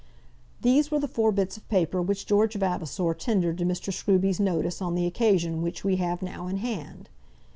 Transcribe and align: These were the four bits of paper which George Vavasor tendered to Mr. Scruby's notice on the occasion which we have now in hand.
These 0.63 0.89
were 0.89 0.97
the 0.99 1.07
four 1.07 1.31
bits 1.31 1.57
of 1.57 1.69
paper 1.69 2.01
which 2.01 2.25
George 2.25 2.55
Vavasor 2.55 3.13
tendered 3.13 3.59
to 3.59 3.65
Mr. 3.65 3.93
Scruby's 3.93 4.39
notice 4.39 4.81
on 4.81 4.95
the 4.95 5.05
occasion 5.05 5.61
which 5.61 5.83
we 5.83 5.97
have 5.97 6.23
now 6.23 6.47
in 6.47 6.57
hand. 6.57 7.07